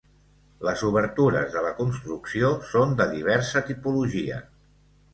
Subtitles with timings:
[0.67, 4.45] Les obertures de la construcció són de diversa tipologia.